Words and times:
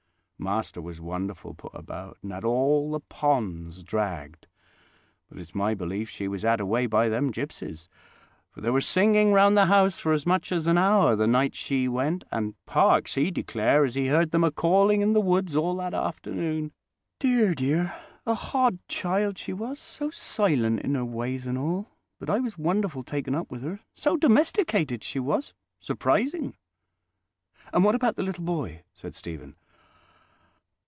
Master 0.43 0.81
was 0.81 0.99
wonderful 0.99 1.53
put 1.53 1.71
about, 1.75 2.17
and 2.23 2.31
had 2.31 2.43
all 2.43 2.89
the 2.89 2.99
ponds 2.99 3.83
dragged; 3.83 4.47
but 5.29 5.37
it's 5.37 5.53
my 5.53 5.75
belief 5.75 6.09
she 6.09 6.27
was 6.27 6.41
had 6.41 6.59
away 6.59 6.87
by 6.87 7.09
them 7.09 7.29
gipsies, 7.31 7.87
for 8.49 8.61
there 8.61 8.73
was 8.73 8.87
singing 8.87 9.33
round 9.33 9.55
the 9.55 9.67
house 9.67 9.99
for 9.99 10.11
as 10.13 10.25
much 10.25 10.51
as 10.51 10.65
an 10.65 10.79
hour 10.79 11.15
the 11.15 11.27
night 11.27 11.53
she 11.53 11.87
went, 11.87 12.23
and 12.31 12.55
Parkes, 12.65 13.13
he 13.13 13.29
declare 13.29 13.85
as 13.85 13.93
he 13.93 14.07
heard 14.07 14.31
them 14.31 14.43
a 14.43 14.49
calling 14.49 15.01
in 15.01 15.13
the 15.13 15.21
woods 15.21 15.55
all 15.55 15.75
that 15.75 15.93
afternoon. 15.93 16.71
Dear, 17.19 17.53
dear! 17.53 17.93
a 18.25 18.33
hodd 18.33 18.79
child 18.87 19.37
she 19.37 19.53
was, 19.53 19.77
so 19.79 20.09
silent 20.09 20.79
in 20.81 20.95
her 20.95 21.05
ways 21.05 21.45
and 21.45 21.55
all, 21.55 21.87
but 22.17 22.31
I 22.31 22.39
was 22.39 22.57
wonderful 22.57 23.03
taken 23.03 23.35
up 23.35 23.51
with 23.51 23.61
her, 23.61 23.81
so 23.93 24.17
domesticated 24.17 25.03
she 25.03 25.19
was—surprising." 25.19 26.55
"And 27.71 27.83
what 27.83 27.93
about 27.93 28.15
the 28.15 28.23
little 28.23 28.43
boy?" 28.43 28.81
said 28.95 29.13
Stephen. 29.13 29.55